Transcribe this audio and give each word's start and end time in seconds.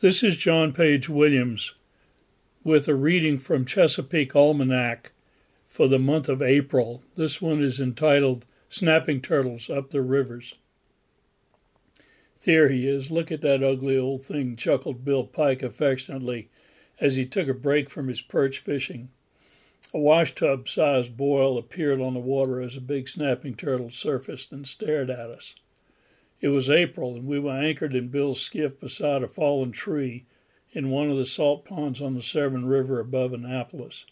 This 0.00 0.22
is 0.22 0.38
John 0.38 0.72
Page 0.72 1.10
Williams 1.10 1.74
with 2.64 2.88
a 2.88 2.94
reading 2.94 3.36
from 3.36 3.66
Chesapeake 3.66 4.34
Almanac 4.34 5.12
for 5.68 5.88
the 5.88 5.98
month 5.98 6.26
of 6.26 6.40
April. 6.40 7.02
This 7.16 7.42
one 7.42 7.62
is 7.62 7.78
entitled 7.78 8.46
Snapping 8.70 9.20
Turtles 9.20 9.68
Up 9.68 9.90
the 9.90 10.00
Rivers. 10.00 10.54
There 12.44 12.70
he 12.70 12.88
is. 12.88 13.10
Look 13.10 13.30
at 13.30 13.42
that 13.42 13.62
ugly 13.62 13.98
old 13.98 14.24
thing, 14.24 14.56
chuckled 14.56 15.04
Bill 15.04 15.24
Pike 15.24 15.62
affectionately 15.62 16.48
as 16.98 17.16
he 17.16 17.26
took 17.26 17.48
a 17.48 17.52
break 17.52 17.90
from 17.90 18.08
his 18.08 18.22
perch 18.22 18.58
fishing. 18.58 19.10
A 19.92 19.98
washtub 19.98 20.66
sized 20.66 21.14
boil 21.14 21.58
appeared 21.58 22.00
on 22.00 22.14
the 22.14 22.20
water 22.20 22.62
as 22.62 22.74
a 22.74 22.80
big 22.80 23.06
snapping 23.06 23.54
turtle 23.54 23.90
surfaced 23.90 24.50
and 24.50 24.66
stared 24.66 25.10
at 25.10 25.28
us. 25.28 25.54
It 26.40 26.48
was 26.48 26.70
April, 26.70 27.16
and 27.16 27.26
we 27.26 27.38
were 27.38 27.52
anchored 27.52 27.94
in 27.94 28.08
Bill's 28.08 28.40
skiff 28.40 28.80
beside 28.80 29.22
a 29.22 29.28
fallen 29.28 29.72
tree 29.72 30.24
in 30.72 30.88
one 30.88 31.10
of 31.10 31.18
the 31.18 31.26
salt 31.26 31.66
ponds 31.66 32.00
on 32.00 32.14
the 32.14 32.22
Severn 32.22 32.64
River 32.64 32.98
above 32.98 33.34
Annapolis. 33.34 34.06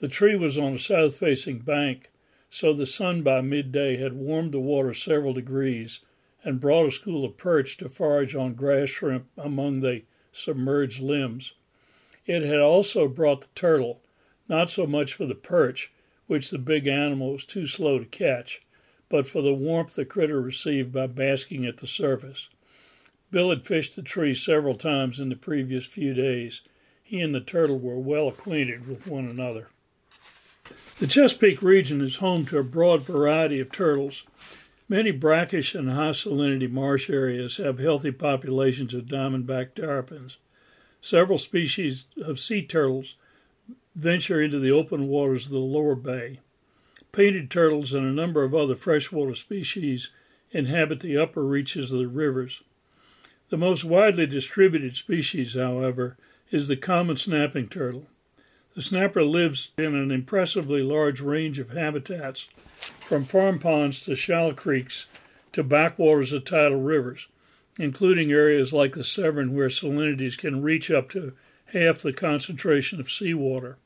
The 0.00 0.08
tree 0.08 0.34
was 0.34 0.58
on 0.58 0.72
a 0.72 0.78
south 0.80 1.16
facing 1.16 1.60
bank, 1.60 2.10
so 2.50 2.72
the 2.72 2.86
sun 2.86 3.22
by 3.22 3.40
midday 3.40 3.96
had 3.96 4.14
warmed 4.14 4.50
the 4.50 4.58
water 4.58 4.92
several 4.92 5.32
degrees 5.32 6.00
and 6.42 6.58
brought 6.58 6.88
a 6.88 6.90
school 6.90 7.24
of 7.24 7.36
perch 7.36 7.76
to 7.76 7.88
forage 7.88 8.34
on 8.34 8.54
grass 8.54 8.88
shrimp 8.88 9.28
among 9.36 9.78
the 9.78 10.02
submerged 10.32 11.00
limbs. 11.00 11.52
It 12.26 12.42
had 12.42 12.58
also 12.58 13.06
brought 13.06 13.42
the 13.42 13.48
turtle, 13.54 14.02
not 14.48 14.70
so 14.70 14.88
much 14.88 15.14
for 15.14 15.24
the 15.24 15.36
perch, 15.36 15.92
which 16.26 16.50
the 16.50 16.58
big 16.58 16.88
animal 16.88 17.32
was 17.32 17.44
too 17.44 17.68
slow 17.68 18.00
to 18.00 18.06
catch, 18.06 18.60
but 19.14 19.28
for 19.28 19.42
the 19.42 19.54
warmth 19.54 19.94
the 19.94 20.04
critter 20.04 20.40
received 20.40 20.92
by 20.92 21.06
basking 21.06 21.64
at 21.64 21.76
the 21.76 21.86
surface. 21.86 22.48
Bill 23.30 23.50
had 23.50 23.64
fished 23.64 23.94
the 23.94 24.02
tree 24.02 24.34
several 24.34 24.74
times 24.74 25.20
in 25.20 25.28
the 25.28 25.36
previous 25.36 25.86
few 25.86 26.12
days. 26.14 26.62
He 27.00 27.20
and 27.20 27.32
the 27.32 27.40
turtle 27.40 27.78
were 27.78 28.00
well 28.00 28.26
acquainted 28.26 28.88
with 28.88 29.06
one 29.06 29.28
another. 29.28 29.68
The 30.98 31.06
Chesapeake 31.06 31.62
region 31.62 32.00
is 32.00 32.16
home 32.16 32.44
to 32.46 32.58
a 32.58 32.64
broad 32.64 33.02
variety 33.02 33.60
of 33.60 33.70
turtles. 33.70 34.24
Many 34.88 35.12
brackish 35.12 35.76
and 35.76 35.90
high 35.90 36.10
salinity 36.10 36.68
marsh 36.68 37.08
areas 37.08 37.58
have 37.58 37.78
healthy 37.78 38.10
populations 38.10 38.94
of 38.94 39.04
diamondback 39.04 39.76
terrapins. 39.76 40.38
Several 41.00 41.38
species 41.38 42.06
of 42.20 42.40
sea 42.40 42.66
turtles 42.66 43.14
venture 43.94 44.42
into 44.42 44.58
the 44.58 44.72
open 44.72 45.06
waters 45.06 45.46
of 45.46 45.52
the 45.52 45.58
lower 45.58 45.94
bay. 45.94 46.40
Painted 47.14 47.48
turtles 47.48 47.94
and 47.94 48.04
a 48.04 48.12
number 48.12 48.42
of 48.42 48.56
other 48.56 48.74
freshwater 48.74 49.36
species 49.36 50.10
inhabit 50.50 50.98
the 50.98 51.16
upper 51.16 51.44
reaches 51.44 51.92
of 51.92 52.00
the 52.00 52.08
rivers. 52.08 52.64
The 53.50 53.56
most 53.56 53.84
widely 53.84 54.26
distributed 54.26 54.96
species, 54.96 55.54
however, 55.54 56.16
is 56.50 56.66
the 56.66 56.76
common 56.76 57.14
snapping 57.14 57.68
turtle. 57.68 58.08
The 58.74 58.82
snapper 58.82 59.22
lives 59.22 59.70
in 59.78 59.94
an 59.94 60.10
impressively 60.10 60.82
large 60.82 61.20
range 61.20 61.60
of 61.60 61.70
habitats, 61.70 62.48
from 62.98 63.26
farm 63.26 63.60
ponds 63.60 64.00
to 64.06 64.16
shallow 64.16 64.52
creeks 64.52 65.06
to 65.52 65.62
backwaters 65.62 66.32
of 66.32 66.44
tidal 66.44 66.80
rivers, 66.80 67.28
including 67.78 68.32
areas 68.32 68.72
like 68.72 68.94
the 68.94 69.04
Severn 69.04 69.54
where 69.54 69.70
salinities 69.70 70.36
can 70.36 70.62
reach 70.62 70.90
up 70.90 71.10
to 71.10 71.32
half 71.66 72.02
the 72.02 72.12
concentration 72.12 72.98
of 72.98 73.08
seawater. 73.08 73.78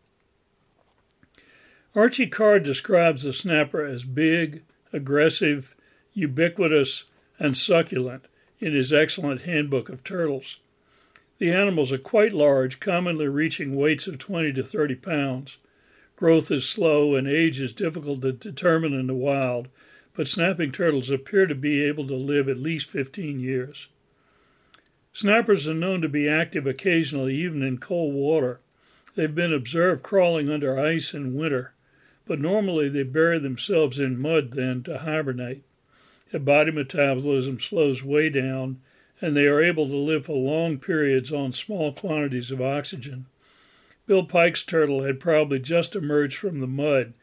Archie 1.94 2.26
Carr 2.26 2.60
describes 2.60 3.22
the 3.22 3.32
snapper 3.32 3.82
as 3.82 4.04
big, 4.04 4.62
aggressive, 4.92 5.74
ubiquitous, 6.12 7.04
and 7.38 7.56
succulent 7.56 8.26
in 8.60 8.74
his 8.74 8.92
excellent 8.92 9.42
Handbook 9.42 9.88
of 9.88 10.04
Turtles. 10.04 10.58
The 11.38 11.50
animals 11.50 11.90
are 11.90 11.98
quite 11.98 12.34
large, 12.34 12.78
commonly 12.78 13.26
reaching 13.26 13.74
weights 13.74 14.06
of 14.06 14.18
20 14.18 14.52
to 14.52 14.62
30 14.62 14.96
pounds. 14.96 15.56
Growth 16.14 16.50
is 16.50 16.68
slow 16.68 17.14
and 17.14 17.26
age 17.26 17.58
is 17.58 17.72
difficult 17.72 18.20
to 18.20 18.32
determine 18.32 18.92
in 18.92 19.06
the 19.06 19.14
wild, 19.14 19.68
but 20.12 20.28
snapping 20.28 20.72
turtles 20.72 21.08
appear 21.08 21.46
to 21.46 21.54
be 21.54 21.82
able 21.82 22.06
to 22.06 22.14
live 22.14 22.50
at 22.50 22.58
least 22.58 22.90
15 22.90 23.40
years. 23.40 23.88
Snappers 25.14 25.66
are 25.66 25.74
known 25.74 26.02
to 26.02 26.08
be 26.08 26.28
active 26.28 26.66
occasionally, 26.66 27.34
even 27.36 27.62
in 27.62 27.78
cold 27.78 28.14
water. 28.14 28.60
They've 29.14 29.34
been 29.34 29.54
observed 29.54 30.02
crawling 30.02 30.50
under 30.50 30.78
ice 30.78 31.14
in 31.14 31.34
winter 31.34 31.72
but 32.28 32.38
normally 32.38 32.90
they 32.90 33.02
bury 33.02 33.38
themselves 33.38 33.98
in 33.98 34.20
mud 34.20 34.52
then 34.52 34.82
to 34.82 34.98
hibernate. 34.98 35.62
Their 36.30 36.40
body 36.40 36.70
metabolism 36.70 37.58
slows 37.58 38.04
way 38.04 38.28
down, 38.28 38.80
and 39.20 39.34
they 39.34 39.46
are 39.46 39.62
able 39.62 39.86
to 39.88 39.96
live 39.96 40.26
for 40.26 40.36
long 40.36 40.78
periods 40.78 41.32
on 41.32 41.54
small 41.54 41.90
quantities 41.90 42.50
of 42.50 42.60
oxygen. 42.60 43.26
Bill 44.06 44.24
Pike's 44.24 44.62
turtle 44.62 45.04
had 45.04 45.20
probably 45.20 45.58
just 45.58 45.96
emerged 45.96 46.36
from 46.36 46.60
the 46.60 46.66
mud 46.66 47.14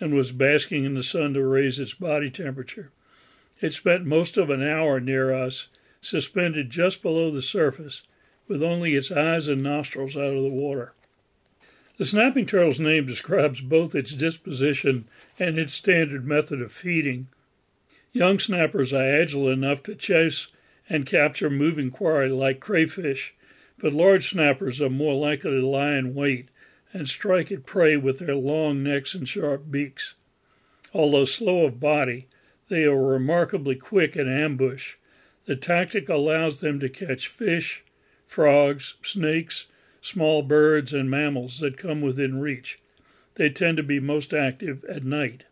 and 0.00 0.14
was 0.14 0.32
basking 0.32 0.84
in 0.84 0.94
the 0.94 1.02
sun 1.02 1.34
to 1.34 1.46
raise 1.46 1.78
its 1.78 1.94
body 1.94 2.30
temperature. 2.30 2.90
It 3.60 3.74
spent 3.74 4.06
most 4.06 4.36
of 4.36 4.50
an 4.50 4.62
hour 4.62 4.98
near 4.98 5.32
us, 5.32 5.68
suspended 6.00 6.70
just 6.70 7.02
below 7.02 7.30
the 7.30 7.42
surface, 7.42 8.02
with 8.48 8.62
only 8.62 8.94
its 8.94 9.12
eyes 9.12 9.46
and 9.46 9.62
nostrils 9.62 10.16
out 10.16 10.34
of 10.34 10.42
the 10.42 10.48
water. 10.48 10.92
The 11.96 12.04
snapping 12.04 12.46
turtle's 12.46 12.80
name 12.80 13.06
describes 13.06 13.60
both 13.60 13.94
its 13.94 14.12
disposition 14.12 15.06
and 15.38 15.58
its 15.58 15.72
standard 15.72 16.26
method 16.26 16.60
of 16.60 16.72
feeding. 16.72 17.28
Young 18.12 18.40
snappers 18.40 18.92
are 18.92 19.04
agile 19.04 19.48
enough 19.48 19.82
to 19.84 19.94
chase 19.94 20.48
and 20.88 21.06
capture 21.06 21.48
moving 21.50 21.90
quarry 21.90 22.30
like 22.30 22.58
crayfish, 22.58 23.34
but 23.78 23.92
large 23.92 24.30
snappers 24.30 24.82
are 24.82 24.90
more 24.90 25.14
likely 25.14 25.60
to 25.60 25.66
lie 25.66 25.94
in 25.94 26.14
wait 26.14 26.48
and 26.92 27.08
strike 27.08 27.52
at 27.52 27.66
prey 27.66 27.96
with 27.96 28.18
their 28.18 28.34
long 28.34 28.82
necks 28.82 29.14
and 29.14 29.28
sharp 29.28 29.70
beaks. 29.70 30.14
Although 30.92 31.24
slow 31.24 31.64
of 31.64 31.80
body, 31.80 32.28
they 32.68 32.84
are 32.84 33.00
remarkably 33.00 33.76
quick 33.76 34.16
in 34.16 34.28
ambush. 34.28 34.94
The 35.46 35.56
tactic 35.56 36.08
allows 36.08 36.60
them 36.60 36.80
to 36.80 36.88
catch 36.88 37.28
fish, 37.28 37.84
frogs, 38.26 38.94
snakes, 39.02 39.66
small 40.04 40.42
birds, 40.42 40.92
and 40.92 41.10
mammals 41.10 41.60
that 41.60 41.78
come 41.78 42.02
within 42.02 42.38
reach. 42.38 42.78
They 43.36 43.48
tend 43.48 43.78
to 43.78 43.82
be 43.82 43.98
most 44.00 44.34
active 44.34 44.84
at 44.84 45.02
night. 45.02 45.46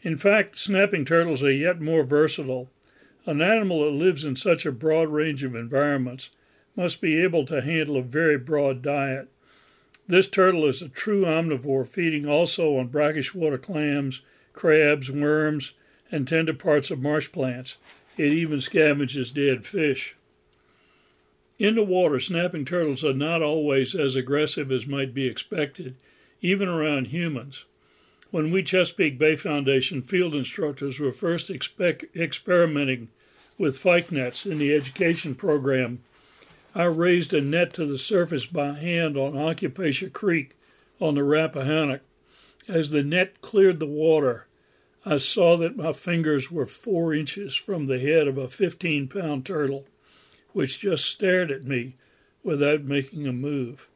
In 0.00 0.16
fact, 0.16 0.58
snapping 0.58 1.04
turtles 1.04 1.42
are 1.42 1.52
yet 1.52 1.78
more 1.78 2.04
versatile. 2.04 2.70
An 3.26 3.42
animal 3.42 3.84
that 3.84 3.90
lives 3.90 4.24
in 4.24 4.34
such 4.34 4.64
a 4.64 4.72
broad 4.72 5.10
range 5.10 5.44
of 5.44 5.54
environments 5.54 6.30
must 6.74 7.02
be 7.02 7.22
able 7.22 7.44
to 7.44 7.60
handle 7.60 7.98
a 7.98 8.02
very 8.02 8.38
broad 8.38 8.80
diet. 8.80 9.28
This 10.08 10.26
turtle 10.26 10.66
is 10.66 10.80
a 10.80 10.88
true 10.88 11.26
omnivore, 11.26 11.86
feeding 11.86 12.26
also 12.26 12.78
on 12.78 12.88
brackish 12.88 13.34
water 13.34 13.58
clams, 13.58 14.22
crabs, 14.54 15.10
worms, 15.10 15.74
and 16.10 16.26
tender 16.26 16.54
parts 16.54 16.90
of 16.90 16.98
marsh 16.98 17.30
plants. 17.30 17.76
It 18.16 18.32
even 18.32 18.58
scavenges 18.60 19.34
dead 19.34 19.66
fish. 19.66 20.16
In 21.58 21.76
the 21.76 21.84
water, 21.84 22.18
snapping 22.18 22.64
turtles 22.64 23.04
are 23.04 23.14
not 23.14 23.40
always 23.40 23.94
as 23.94 24.16
aggressive 24.16 24.72
as 24.72 24.88
might 24.88 25.14
be 25.14 25.26
expected, 25.26 25.94
even 26.40 26.68
around 26.68 27.08
humans. 27.08 27.64
When 28.32 28.50
we 28.50 28.64
Chesapeake 28.64 29.18
Bay 29.18 29.36
Foundation 29.36 30.02
field 30.02 30.34
instructors 30.34 30.98
were 30.98 31.12
first 31.12 31.50
experimenting 31.50 33.08
with 33.56 33.78
fyke 33.78 34.10
nets 34.10 34.44
in 34.44 34.58
the 34.58 34.74
education 34.74 35.36
program, 35.36 36.02
I 36.74 36.84
raised 36.84 37.32
a 37.32 37.40
net 37.40 37.72
to 37.74 37.86
the 37.86 37.98
surface 37.98 38.46
by 38.46 38.72
hand 38.72 39.16
on 39.16 39.34
Occupacia 39.34 40.12
Creek 40.12 40.56
on 41.00 41.14
the 41.14 41.22
Rappahannock. 41.22 42.00
As 42.66 42.90
the 42.90 43.04
net 43.04 43.40
cleared 43.42 43.78
the 43.78 43.86
water, 43.86 44.46
I 45.06 45.18
saw 45.18 45.56
that 45.58 45.76
my 45.76 45.92
fingers 45.92 46.50
were 46.50 46.66
four 46.66 47.14
inches 47.14 47.54
from 47.54 47.86
the 47.86 48.00
head 48.00 48.26
of 48.26 48.38
a 48.38 48.48
15 48.48 49.06
pound 49.06 49.46
turtle 49.46 49.84
which 50.54 50.80
just 50.80 51.04
stared 51.04 51.50
at 51.50 51.64
me 51.64 51.96
without 52.42 52.82
making 52.82 53.26
a 53.26 53.32
move. 53.32 53.88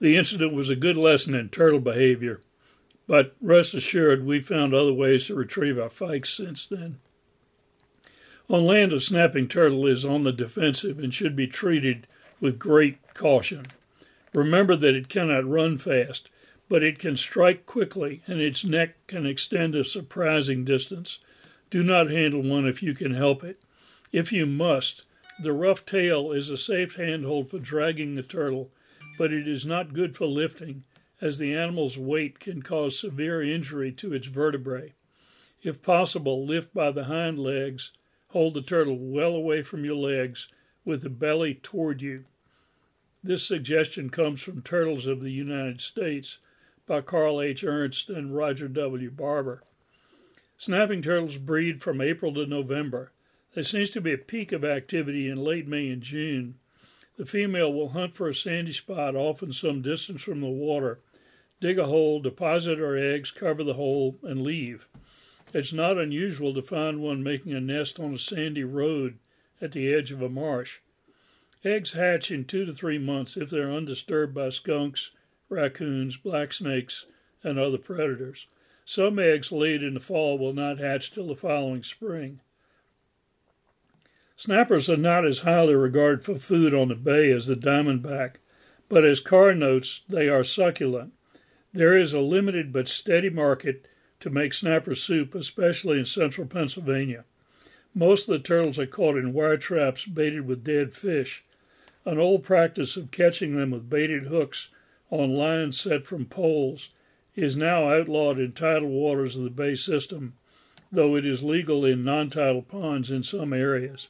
The 0.00 0.16
incident 0.16 0.52
was 0.52 0.70
a 0.70 0.76
good 0.76 0.96
lesson 0.96 1.34
in 1.34 1.50
turtle 1.50 1.78
behavior, 1.78 2.40
but 3.06 3.36
rest 3.40 3.74
assured 3.74 4.24
we 4.24 4.40
found 4.40 4.74
other 4.74 4.92
ways 4.92 5.26
to 5.26 5.34
retrieve 5.34 5.78
our 5.78 5.90
fykes 5.90 6.36
since 6.36 6.66
then. 6.66 6.98
On 8.48 8.64
land, 8.64 8.92
a 8.92 9.00
snapping 9.00 9.46
turtle 9.46 9.86
is 9.86 10.04
on 10.04 10.24
the 10.24 10.32
defensive 10.32 10.98
and 10.98 11.14
should 11.14 11.36
be 11.36 11.46
treated 11.46 12.06
with 12.40 12.58
great 12.58 12.98
caution. 13.14 13.66
Remember 14.34 14.76
that 14.76 14.94
it 14.94 15.08
cannot 15.08 15.48
run 15.48 15.78
fast, 15.78 16.28
but 16.68 16.82
it 16.82 16.98
can 16.98 17.16
strike 17.16 17.66
quickly 17.66 18.22
and 18.26 18.40
its 18.40 18.64
neck 18.64 18.96
can 19.06 19.26
extend 19.26 19.74
a 19.74 19.84
surprising 19.84 20.64
distance. 20.64 21.18
Do 21.70 21.82
not 21.82 22.10
handle 22.10 22.42
one 22.42 22.66
if 22.66 22.82
you 22.82 22.94
can 22.94 23.14
help 23.14 23.44
it. 23.44 23.58
If 24.12 24.32
you 24.32 24.44
must, 24.46 25.04
the 25.40 25.52
rough 25.52 25.84
tail 25.84 26.32
is 26.32 26.48
a 26.48 26.56
safe 26.56 26.94
handhold 26.94 27.50
for 27.50 27.58
dragging 27.58 28.14
the 28.14 28.22
turtle, 28.22 28.70
but 29.18 29.32
it 29.32 29.48
is 29.48 29.66
not 29.66 29.92
good 29.92 30.16
for 30.16 30.26
lifting, 30.26 30.84
as 31.20 31.38
the 31.38 31.54
animal's 31.54 31.98
weight 31.98 32.38
can 32.38 32.62
cause 32.62 32.98
severe 32.98 33.42
injury 33.42 33.90
to 33.92 34.12
its 34.12 34.26
vertebrae. 34.26 34.92
If 35.62 35.82
possible, 35.82 36.44
lift 36.44 36.74
by 36.74 36.90
the 36.90 37.04
hind 37.04 37.38
legs, 37.38 37.90
hold 38.28 38.54
the 38.54 38.62
turtle 38.62 38.98
well 38.98 39.34
away 39.34 39.62
from 39.62 39.84
your 39.84 39.96
legs, 39.96 40.48
with 40.84 41.02
the 41.02 41.10
belly 41.10 41.54
toward 41.54 42.02
you. 42.02 42.24
This 43.22 43.46
suggestion 43.46 44.10
comes 44.10 44.42
from 44.42 44.60
Turtles 44.60 45.06
of 45.06 45.22
the 45.22 45.32
United 45.32 45.80
States 45.80 46.38
by 46.86 47.00
Carl 47.00 47.40
H. 47.40 47.64
Ernst 47.64 48.10
and 48.10 48.36
Roger 48.36 48.68
W. 48.68 49.10
Barbour. 49.10 49.62
Snapping 50.58 51.00
turtles 51.00 51.38
breed 51.38 51.82
from 51.82 52.00
April 52.00 52.34
to 52.34 52.46
November. 52.46 53.12
There 53.54 53.62
seems 53.62 53.90
to 53.90 54.00
be 54.00 54.12
a 54.12 54.18
peak 54.18 54.50
of 54.50 54.64
activity 54.64 55.28
in 55.28 55.36
late 55.36 55.68
May 55.68 55.88
and 55.88 56.02
June. 56.02 56.56
The 57.16 57.24
female 57.24 57.72
will 57.72 57.90
hunt 57.90 58.16
for 58.16 58.28
a 58.28 58.34
sandy 58.34 58.72
spot, 58.72 59.14
often 59.14 59.52
some 59.52 59.80
distance 59.80 60.24
from 60.24 60.40
the 60.40 60.48
water, 60.48 60.98
dig 61.60 61.78
a 61.78 61.86
hole, 61.86 62.18
deposit 62.18 62.78
her 62.78 62.96
eggs, 62.96 63.30
cover 63.30 63.62
the 63.62 63.74
hole, 63.74 64.16
and 64.24 64.42
leave. 64.42 64.88
It's 65.52 65.72
not 65.72 65.98
unusual 65.98 66.52
to 66.54 66.62
find 66.62 67.00
one 67.00 67.22
making 67.22 67.52
a 67.52 67.60
nest 67.60 68.00
on 68.00 68.12
a 68.12 68.18
sandy 68.18 68.64
road 68.64 69.18
at 69.60 69.70
the 69.70 69.94
edge 69.94 70.10
of 70.10 70.20
a 70.20 70.28
marsh. 70.28 70.80
Eggs 71.64 71.92
hatch 71.92 72.32
in 72.32 72.44
two 72.44 72.64
to 72.64 72.72
three 72.72 72.98
months 72.98 73.36
if 73.36 73.50
they're 73.50 73.70
undisturbed 73.70 74.34
by 74.34 74.48
skunks, 74.48 75.12
raccoons, 75.48 76.16
black 76.16 76.52
snakes, 76.52 77.06
and 77.44 77.60
other 77.60 77.78
predators. 77.78 78.48
Some 78.84 79.20
eggs 79.20 79.52
laid 79.52 79.84
in 79.84 79.94
the 79.94 80.00
fall 80.00 80.38
will 80.38 80.52
not 80.52 80.80
hatch 80.80 81.12
till 81.12 81.28
the 81.28 81.36
following 81.36 81.84
spring. 81.84 82.40
Snappers 84.36 84.90
are 84.90 84.96
not 84.96 85.24
as 85.24 85.38
highly 85.38 85.76
regarded 85.76 86.24
for 86.24 86.34
food 86.34 86.74
on 86.74 86.88
the 86.88 86.96
bay 86.96 87.30
as 87.30 87.46
the 87.46 87.54
diamondback, 87.54 88.34
but 88.88 89.04
as 89.04 89.20
Carr 89.20 89.54
notes, 89.54 90.02
they 90.08 90.28
are 90.28 90.42
succulent. 90.42 91.12
There 91.72 91.96
is 91.96 92.12
a 92.12 92.20
limited 92.20 92.72
but 92.72 92.88
steady 92.88 93.30
market 93.30 93.86
to 94.18 94.30
make 94.30 94.52
snapper 94.52 94.96
soup, 94.96 95.36
especially 95.36 96.00
in 96.00 96.04
central 96.04 96.48
Pennsylvania. 96.48 97.24
Most 97.94 98.28
of 98.28 98.32
the 98.32 98.40
turtles 98.40 98.78
are 98.78 98.86
caught 98.86 99.16
in 99.16 99.32
wire 99.32 99.56
traps 99.56 100.04
baited 100.04 100.46
with 100.46 100.64
dead 100.64 100.92
fish. 100.92 101.44
An 102.04 102.18
old 102.18 102.42
practice 102.42 102.96
of 102.96 103.12
catching 103.12 103.56
them 103.56 103.70
with 103.70 103.88
baited 103.88 104.26
hooks 104.26 104.68
on 105.10 105.30
lines 105.30 105.78
set 105.78 106.06
from 106.06 106.26
poles 106.26 106.90
is 107.36 107.56
now 107.56 107.88
outlawed 107.88 108.40
in 108.40 108.50
tidal 108.52 108.88
waters 108.88 109.36
of 109.36 109.44
the 109.44 109.50
bay 109.50 109.76
system, 109.76 110.34
though 110.90 111.16
it 111.16 111.24
is 111.24 111.44
legal 111.44 111.84
in 111.84 112.04
non 112.04 112.30
tidal 112.30 112.62
ponds 112.62 113.12
in 113.12 113.22
some 113.22 113.52
areas. 113.52 114.08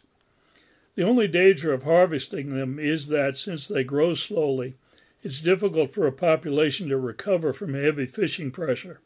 The 0.97 1.03
only 1.03 1.27
danger 1.27 1.73
of 1.73 1.83
harvesting 1.83 2.55
them 2.55 2.79
is 2.79 3.09
that 3.09 3.37
since 3.37 3.67
they 3.67 3.83
grow 3.83 4.15
slowly, 4.15 4.75
it's 5.23 5.41
difficult 5.41 5.93
for 5.93 6.07
a 6.07 6.13
population 6.13 6.89
to 6.89 6.99
recover 6.99 7.53
from 7.53 7.75
heavy 7.75 8.07
fishing 8.07 8.51
pressure. 8.51 9.01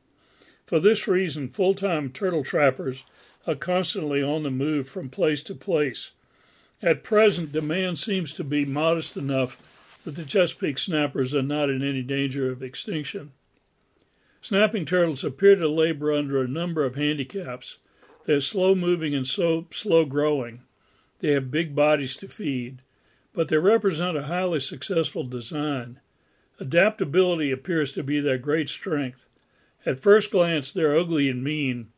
For 0.67 0.81
this 0.81 1.08
reason, 1.08 1.49
full 1.49 1.75
time 1.75 2.11
turtle 2.11 2.44
trappers 2.44 3.05
are 3.46 3.55
constantly 3.55 4.23
on 4.23 4.43
the 4.43 4.50
move 4.50 4.90
from 4.90 5.08
place 5.08 5.43
to 5.44 5.55
place. 5.55 6.11
At 6.82 7.02
present, 7.02 7.52
demand 7.52 7.99
seems 7.99 8.34
to 8.34 8.44
be 8.44 8.67
modest 8.67 9.17
enough 9.17 9.61
that 10.05 10.14
the 10.14 10.25
Chesapeake 10.25 10.79
snappers 10.79 11.34
are 11.34 11.43
not 11.43 11.70
in 11.70 11.82
any 11.82 12.02
danger 12.02 12.50
of 12.50 12.62
extinction. 12.62 13.32
Snapping 14.43 14.84
turtles 14.84 15.25
appear 15.25 15.56
to 15.56 15.69
labor 15.69 16.12
under 16.12 16.43
a 16.43 16.49
number 16.49 16.84
of 16.84 16.94
handicaps. 16.94 17.79
They're 18.25 18.41
slow 18.41 18.75
moving 18.75 19.14
and 19.14 19.26
so 19.26 19.67
slow 19.70 20.05
growing. 20.05 20.61
They 21.20 21.32
have 21.32 21.50
big 21.50 21.75
bodies 21.75 22.17
to 22.19 22.29
feed, 22.29 22.82
but 23.32 23.49
they 23.49 23.59
represent 23.59 24.17
a 24.17 24.25
highly 24.25 24.61
successful 24.61 25.25
design. 25.25 26.00
Adaptability 26.61 27.50
appears 27.50 27.93
to 27.93 28.03
be 28.03 28.20
their 28.20 28.38
great 28.38 28.69
strength. 28.69 29.26
At 29.87 30.00
first 30.00 30.31
glance, 30.31 30.73
they're 30.73 30.97
ugly 30.97 31.29
and 31.29 31.43
mean, 31.43 31.88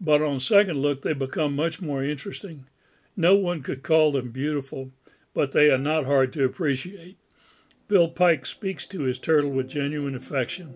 but 0.00 0.22
on 0.22 0.40
second 0.40 0.78
look, 0.78 1.02
they 1.02 1.12
become 1.12 1.54
much 1.54 1.80
more 1.80 2.02
interesting. 2.02 2.66
No 3.16 3.36
one 3.36 3.62
could 3.62 3.82
call 3.82 4.12
them 4.12 4.30
beautiful, 4.30 4.90
but 5.34 5.52
they 5.52 5.70
are 5.70 5.78
not 5.78 6.06
hard 6.06 6.32
to 6.34 6.44
appreciate. 6.44 7.18
Bill 7.88 8.08
Pike 8.08 8.46
speaks 8.46 8.86
to 8.86 9.02
his 9.02 9.18
turtle 9.18 9.50
with 9.50 9.68
genuine 9.68 10.14
affection. 10.14 10.74